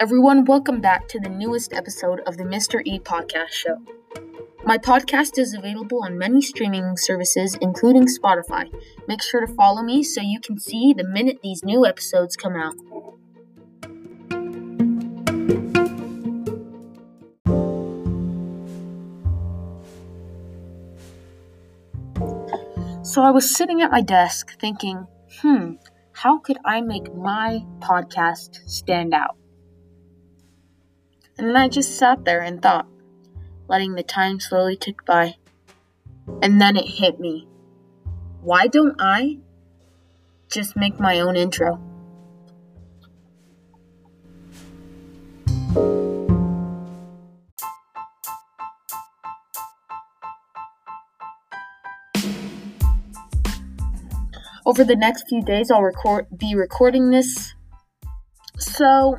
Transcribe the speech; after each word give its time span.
everyone, 0.00 0.46
welcome 0.46 0.80
back 0.80 1.06
to 1.06 1.20
the 1.20 1.28
newest 1.28 1.74
episode 1.74 2.20
of 2.20 2.38
the 2.38 2.42
Mr. 2.42 2.80
E 2.86 2.98
Podcast 2.98 3.50
Show. 3.50 3.76
My 4.64 4.78
podcast 4.78 5.38
is 5.38 5.52
available 5.52 6.02
on 6.02 6.16
many 6.16 6.40
streaming 6.40 6.96
services, 6.96 7.54
including 7.60 8.06
Spotify. 8.06 8.72
Make 9.06 9.22
sure 9.22 9.44
to 9.44 9.52
follow 9.52 9.82
me 9.82 10.02
so 10.02 10.22
you 10.22 10.40
can 10.40 10.58
see 10.58 10.94
the 10.94 11.04
minute 11.04 11.40
these 11.42 11.62
new 11.62 11.84
episodes 11.84 12.34
come 12.34 12.56
out. 12.56 12.76
So 23.04 23.20
I 23.20 23.32
was 23.32 23.54
sitting 23.54 23.82
at 23.82 23.90
my 23.90 24.00
desk 24.00 24.58
thinking, 24.58 25.06
hmm, 25.42 25.74
how 26.12 26.38
could 26.38 26.56
I 26.64 26.80
make 26.80 27.14
my 27.14 27.66
podcast 27.80 28.66
stand 28.66 29.12
out? 29.12 29.36
And 31.40 31.48
then 31.48 31.56
I 31.56 31.68
just 31.68 31.96
sat 31.96 32.26
there 32.26 32.42
and 32.42 32.60
thought, 32.60 32.86
letting 33.66 33.94
the 33.94 34.02
time 34.02 34.40
slowly 34.40 34.76
tick 34.76 35.06
by. 35.06 35.36
And 36.42 36.60
then 36.60 36.76
it 36.76 36.84
hit 36.84 37.18
me. 37.18 37.48
Why 38.42 38.66
don't 38.66 38.94
I 38.98 39.38
just 40.52 40.76
make 40.76 41.00
my 41.00 41.18
own 41.18 41.36
intro? 41.36 41.80
Over 54.66 54.84
the 54.84 54.94
next 54.94 55.24
few 55.26 55.40
days, 55.40 55.70
I'll 55.70 55.82
record 55.82 56.26
be 56.36 56.54
recording 56.54 57.08
this. 57.08 57.54
So, 58.58 59.16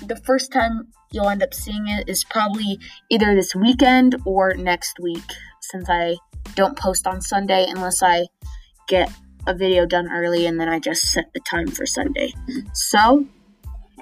the 0.00 0.16
first 0.16 0.50
time 0.50 0.92
you'll 1.10 1.28
end 1.28 1.42
up 1.42 1.54
seeing 1.54 1.88
it 1.88 2.08
is 2.08 2.24
probably 2.24 2.78
either 3.10 3.34
this 3.34 3.54
weekend 3.54 4.16
or 4.24 4.54
next 4.54 4.98
week, 5.00 5.24
since 5.60 5.88
I 5.88 6.16
don't 6.54 6.78
post 6.78 7.06
on 7.06 7.20
Sunday 7.20 7.66
unless 7.68 8.02
I 8.02 8.26
get 8.88 9.10
a 9.46 9.54
video 9.54 9.86
done 9.86 10.10
early 10.10 10.46
and 10.46 10.60
then 10.60 10.68
I 10.68 10.78
just 10.78 11.12
set 11.12 11.32
the 11.32 11.40
time 11.40 11.68
for 11.68 11.86
Sunday. 11.86 12.32
So, 12.72 13.26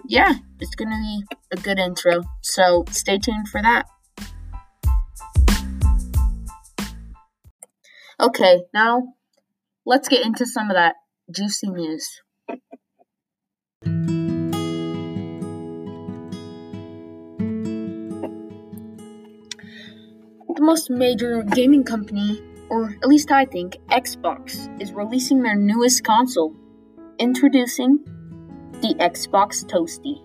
yeah, 0.06 0.34
it's 0.60 0.74
gonna 0.74 0.98
be 0.98 1.24
a 1.52 1.56
good 1.56 1.78
intro. 1.78 2.22
So, 2.42 2.84
stay 2.90 3.18
tuned 3.18 3.48
for 3.48 3.62
that. 3.62 3.86
Okay, 8.20 8.62
now 8.72 9.14
let's 9.84 10.08
get 10.08 10.24
into 10.24 10.46
some 10.46 10.70
of 10.70 10.76
that 10.76 10.94
juicy 11.30 11.68
news. 11.68 12.22
The 20.54 20.62
most 20.62 20.90
major 20.90 21.42
gaming 21.42 21.84
company, 21.84 22.42
or 22.68 22.96
at 23.02 23.08
least 23.08 23.32
I 23.32 23.44
think, 23.44 23.76
Xbox, 23.90 24.68
is 24.80 24.92
releasing 24.92 25.42
their 25.42 25.56
newest 25.56 26.04
console. 26.04 26.54
Introducing 27.18 27.98
the 28.80 28.94
Xbox 29.00 29.64
Toasty, 29.64 30.22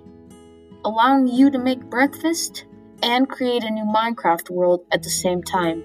allowing 0.86 1.28
you 1.28 1.50
to 1.52 1.60
make 1.60 1.82
breakfast 1.90 2.66
and 3.04 3.30
create 3.30 3.64
a 3.64 3.70
new 3.70 3.86
Minecraft 3.86 4.50
world 4.50 4.86
at 4.92 5.04
the 5.04 5.10
same 5.10 5.44
time. 5.44 5.84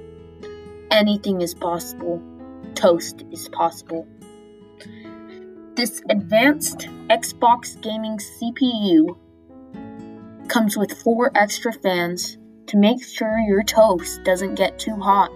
Anything 0.91 1.41
is 1.41 1.55
possible 1.55 2.22
toast 2.75 3.25
is 3.31 3.48
possible. 3.48 4.06
This 5.75 6.03
advanced 6.09 6.89
Xbox 7.09 7.81
gaming 7.81 8.19
CPU 8.19 9.17
comes 10.48 10.77
with 10.77 10.92
four 10.92 11.31
extra 11.34 11.72
fans 11.72 12.37
to 12.66 12.76
make 12.76 13.02
sure 13.02 13.38
your 13.41 13.62
toast 13.62 14.22
doesn't 14.25 14.54
get 14.54 14.78
too 14.78 14.97
hot. 14.97 15.30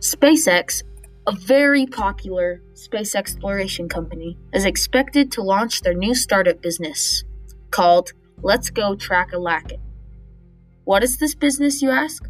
SpaceX 0.00 0.82
a 1.26 1.32
very 1.32 1.86
popular 1.86 2.60
space 2.74 3.14
exploration 3.14 3.88
company, 3.88 4.36
is 4.52 4.64
expected 4.64 5.30
to 5.32 5.42
launch 5.42 5.82
their 5.82 5.94
new 5.94 6.14
startup 6.14 6.60
business 6.60 7.22
called 7.70 8.12
Let's 8.42 8.70
Go 8.70 8.96
Track 8.96 9.32
a 9.32 9.38
Lacket. 9.38 9.80
What 10.84 11.04
is 11.04 11.18
this 11.18 11.34
business, 11.34 11.80
you 11.80 11.90
ask? 11.90 12.28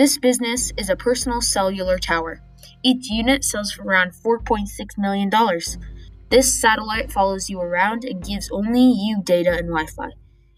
This 0.00 0.16
business 0.16 0.72
is 0.78 0.88
a 0.88 0.96
personal 0.96 1.42
cellular 1.42 1.98
tower. 1.98 2.40
Each 2.82 3.10
unit 3.10 3.44
sells 3.44 3.70
for 3.70 3.82
around 3.82 4.12
$4.6 4.12 4.96
million. 4.96 5.30
This 6.30 6.58
satellite 6.58 7.12
follows 7.12 7.50
you 7.50 7.60
around 7.60 8.04
and 8.04 8.24
gives 8.24 8.48
only 8.50 8.80
you 8.80 9.20
data 9.22 9.50
and 9.50 9.68
Wi 9.68 9.84
Fi. 9.84 10.08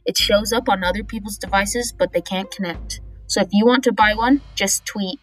It 0.07 0.17
shows 0.17 0.53
up 0.53 0.69
on 0.69 0.85
other 0.85 1.03
people's 1.03 1.39
devices, 1.39 1.93
but 1.93 2.13
they 2.13 2.21
can't 2.21 2.53
connect. 2.53 3.01
So 3.27 3.41
if 3.41 3.49
you 3.51 3.67
want 3.67 3.83
to 3.83 3.93
buy 3.93 4.15
one, 4.15 4.43
just 4.55 4.87
tweet 4.87 5.19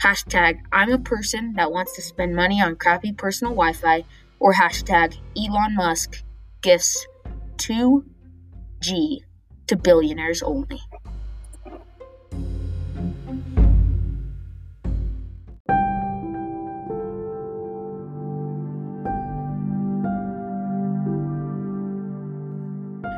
Hashtag 0.00 0.60
I'm 0.70 0.92
a 0.92 0.98
person 0.98 1.54
that 1.54 1.72
wants 1.72 1.96
to 1.96 2.02
spend 2.02 2.36
money 2.36 2.62
on 2.62 2.76
crappy 2.76 3.10
personal 3.10 3.54
Wi 3.54 3.72
Fi, 3.72 4.04
or 4.38 4.52
hashtag 4.52 5.18
Elon 5.36 5.74
Musk 5.74 6.22
gifts 6.62 7.08
2G 7.56 9.18
to 9.66 9.76
billionaires 9.76 10.44
only. 10.44 10.80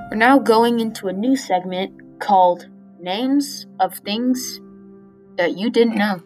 We're 0.08 0.18
now 0.18 0.38
going 0.38 0.78
into 0.78 1.08
a 1.08 1.12
new 1.12 1.34
segment 1.34 2.20
called 2.20 2.68
Names 3.00 3.66
of 3.80 3.98
Things 3.98 4.60
That 5.36 5.58
You 5.58 5.68
Didn't 5.68 5.96
Know. 5.96 6.22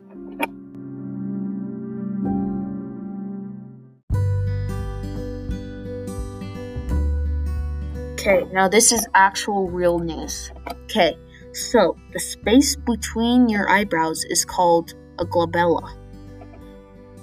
Okay, 8.12 8.46
now 8.52 8.68
this 8.68 8.92
is 8.92 9.08
actual 9.14 9.70
real 9.70 9.98
news. 9.98 10.52
Okay, 10.84 11.16
so 11.54 11.96
the 12.12 12.20
space 12.20 12.76
between 12.76 13.48
your 13.48 13.66
eyebrows 13.70 14.24
is 14.28 14.44
called 14.44 14.92
a 15.18 15.24
glabella. 15.24 15.96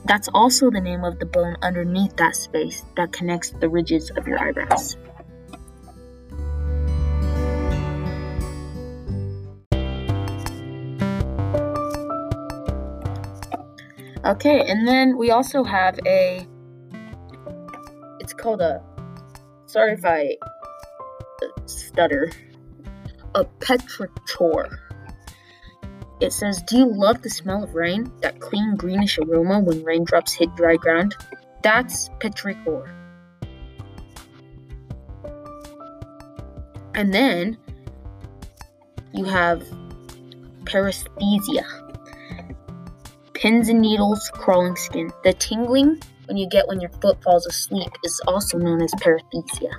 That's 0.06 0.28
also 0.34 0.72
the 0.72 0.82
name 0.82 1.04
of 1.04 1.20
the 1.20 1.28
bone 1.28 1.56
underneath 1.62 2.18
that 2.18 2.36
space 2.36 2.84
that 2.96 3.14
connects 3.14 3.52
the 3.52 3.70
ridges 3.70 4.10
of 4.18 4.26
your 4.26 4.40
eyebrows. 4.40 4.98
Okay, 14.28 14.60
and 14.68 14.86
then 14.86 15.18
we 15.18 15.32
also 15.32 15.64
have 15.64 15.98
a. 16.06 16.46
It's 18.20 18.34
called 18.34 18.60
a. 18.60 18.84
Sorry 19.68 19.94
if 19.94 20.04
I 20.04 20.36
stutter. 21.66 22.30
A 23.36 23.46
petrichor. 23.46 24.80
It 26.20 26.34
says, 26.34 26.62
Do 26.64 26.78
you 26.78 26.86
love 26.86 27.22
the 27.22 27.30
smell 27.30 27.64
of 27.64 27.74
rain? 27.74 28.12
That 28.22 28.42
clean 28.42 28.76
greenish 28.76 29.18
aroma 29.18 29.62
when 29.62 29.82
raindrops 29.86 30.34
hit 30.34 30.54
dry 30.56 30.76
ground? 30.76 31.16
That's 31.64 32.10
petrichor. 32.20 32.94
And 36.96 37.14
then 37.14 37.58
you 39.14 39.24
have 39.24 39.64
paresthesia. 40.66 41.87
Pins 43.38 43.70
and 43.70 43.82
needles, 43.82 44.32
crawling 44.34 44.76
skin. 44.76 45.12
The 45.24 45.32
tingling 45.34 46.02
when 46.26 46.38
you 46.38 46.50
get 46.50 46.68
when 46.68 46.82
your 46.82 46.90
foot 47.02 47.22
falls 47.24 47.46
asleep 47.46 47.92
is 48.04 48.20
also 48.26 48.58
known 48.58 48.82
as 48.82 48.92
paresthesia. 48.96 49.72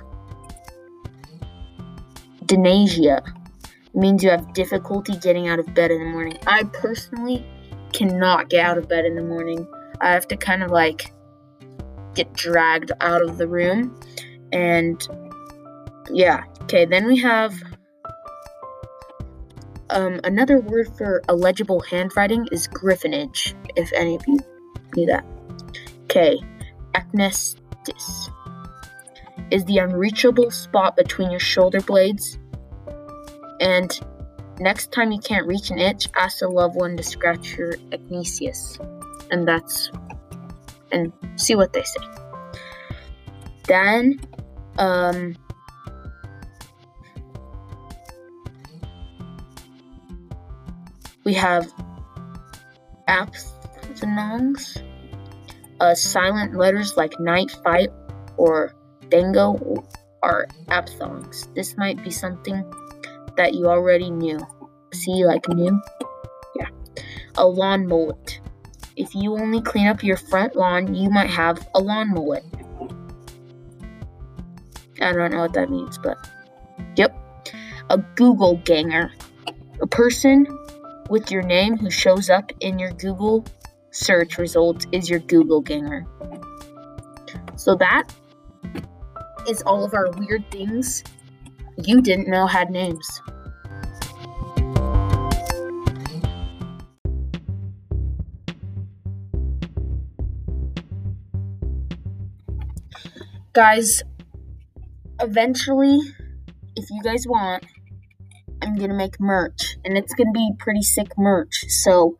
Dysania 2.45 3.21
means 3.93 4.23
you 4.23 4.29
have 4.29 4.53
difficulty 4.53 5.17
getting 5.17 5.49
out 5.49 5.59
of 5.59 5.73
bed 5.73 5.91
in 5.91 5.99
the 5.99 6.09
morning. 6.09 6.37
I 6.47 6.63
personally 6.71 7.45
cannot 7.91 8.49
get 8.49 8.65
out 8.65 8.77
of 8.77 8.87
bed 8.87 9.03
in 9.03 9.15
the 9.15 9.23
morning. 9.23 9.67
I 9.99 10.11
have 10.11 10.25
to 10.29 10.37
kind 10.37 10.63
of 10.63 10.71
like 10.71 11.13
get 12.15 12.31
dragged 12.33 12.93
out 13.01 13.21
of 13.21 13.37
the 13.37 13.47
room. 13.47 13.99
And 14.53 15.05
yeah, 16.09 16.43
okay, 16.61 16.85
then 16.85 17.07
we 17.07 17.17
have 17.17 17.53
um, 19.89 20.19
another 20.23 20.59
word 20.59 20.87
for 20.97 21.21
illegible 21.29 21.79
handwriting 21.81 22.47
is 22.51 22.67
griffonage, 22.67 23.53
if 23.75 23.91
any 23.93 24.15
of 24.15 24.21
you 24.27 24.39
knew 24.95 25.05
that. 25.07 25.25
Okay, 26.03 26.39
acnestis 26.93 28.29
is 29.51 29.65
the 29.65 29.77
unreachable 29.77 30.51
spot 30.51 30.95
between 30.95 31.31
your 31.31 31.39
shoulder 31.39 31.81
blades 31.81 32.37
and 33.59 33.99
Next 34.59 34.91
time 34.91 35.13
you 35.13 35.19
can't 35.19 35.47
reach 35.47 35.71
an 35.71 35.79
itch, 35.79 36.09
ask 36.15 36.41
a 36.41 36.47
loved 36.47 36.75
one 36.75 36.97
to 36.97 37.03
scratch 37.03 37.57
your 37.57 37.73
acnestis. 37.93 38.77
And 39.31 39.47
that's, 39.47 39.89
and 40.91 41.13
see 41.37 41.55
what 41.55 41.71
they 41.71 41.83
say. 41.83 42.05
Then, 43.67 44.19
um, 44.77 45.37
we 51.29 51.35
have 51.35 51.71
aphthongs, 53.07 54.77
uh, 55.79 55.93
silent 55.93 56.55
letters 56.55 56.97
like 56.97 57.13
night, 57.19 57.51
fight, 57.63 57.89
or 58.37 58.73
dango 59.09 59.85
are 60.23 60.47
aphthongs. 60.69 61.47
This 61.53 61.77
might 61.77 62.03
be 62.03 62.09
something 62.09 62.65
that 63.37 63.53
you 63.53 63.67
already 63.67 64.09
knew. 64.09 64.39
See, 64.91 65.23
like 65.23 65.47
new? 65.49 65.79
Yeah. 66.55 66.69
A 67.35 67.45
lawn 67.45 67.85
mullet. 67.85 68.41
If 68.95 69.13
you 69.13 69.33
only 69.37 69.61
clean 69.61 69.85
up 69.85 70.03
your 70.03 70.17
front 70.17 70.55
lawn, 70.55 70.95
you 70.95 71.11
might 71.11 71.29
have 71.29 71.59
a 71.75 71.79
lawn 71.79 72.09
mullet. 72.09 72.43
I 74.99 75.13
don't 75.13 75.29
know 75.31 75.41
what 75.41 75.53
that 75.53 75.69
means, 75.69 75.99
but 75.99 76.17
yep. 76.95 77.15
A 77.91 77.99
Google 78.15 78.57
ganger. 78.65 79.11
A 79.79 79.85
person 79.85 80.47
with 81.09 81.31
your 81.31 81.41
name 81.41 81.77
who 81.77 81.89
shows 81.89 82.29
up 82.29 82.51
in 82.59 82.77
your 82.77 82.91
Google 82.91 83.45
search 83.91 84.37
results 84.37 84.85
is 84.91 85.09
your 85.09 85.19
Google 85.19 85.61
ganger. 85.61 86.05
So 87.55 87.75
that 87.75 88.03
is 89.47 89.61
all 89.63 89.83
of 89.83 89.93
our 89.93 90.11
weird 90.11 90.49
things 90.51 91.03
you 91.77 92.01
didn't 92.01 92.27
know 92.27 92.45
had 92.45 92.69
names. 92.69 93.21
Guys, 103.53 104.03
eventually, 105.19 105.99
if 106.75 106.89
you 106.89 107.01
guys 107.03 107.25
want, 107.27 107.65
I'm 108.61 108.77
gonna 108.77 108.93
make 108.93 109.19
merch, 109.19 109.77
and 109.85 109.97
it's 109.97 110.13
gonna 110.13 110.31
be 110.31 110.51
pretty 110.59 110.81
sick 110.81 111.17
merch. 111.17 111.65
So, 111.67 112.17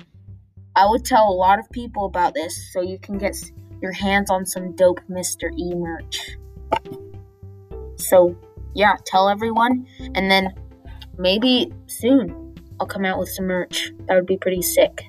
I 0.75 0.85
would 0.85 1.03
tell 1.03 1.27
a 1.27 1.33
lot 1.33 1.59
of 1.59 1.69
people 1.71 2.05
about 2.05 2.33
this 2.33 2.71
so 2.71 2.81
you 2.81 2.99
can 2.99 3.17
get 3.17 3.35
your 3.81 3.91
hands 3.91 4.29
on 4.29 4.45
some 4.45 4.75
dope 4.75 5.01
Mr. 5.09 5.51
E 5.57 5.73
merch. 5.75 6.37
So, 7.97 8.35
yeah, 8.73 8.95
tell 9.05 9.27
everyone, 9.27 9.85
and 10.15 10.31
then 10.31 10.53
maybe 11.17 11.73
soon 11.87 12.55
I'll 12.79 12.87
come 12.87 13.03
out 13.03 13.19
with 13.19 13.29
some 13.29 13.45
merch. 13.45 13.91
That 14.07 14.15
would 14.15 14.25
be 14.25 14.37
pretty 14.37 14.61
sick. 14.61 15.08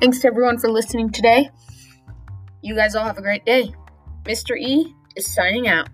Thanks 0.00 0.18
to 0.20 0.26
everyone 0.28 0.58
for 0.58 0.68
listening 0.70 1.10
today. 1.10 1.50
You 2.62 2.74
guys 2.74 2.94
all 2.94 3.04
have 3.04 3.16
a 3.16 3.22
great 3.22 3.46
day. 3.46 3.72
Mr. 4.24 4.58
E 4.58 4.92
is 5.16 5.32
signing 5.32 5.68
out. 5.68 5.88